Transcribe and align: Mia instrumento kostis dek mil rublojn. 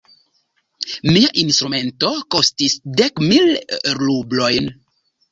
Mia 1.17 1.27
instrumento 1.41 2.09
kostis 2.35 2.77
dek 3.01 3.21
mil 3.27 3.45
rublojn. 3.99 4.71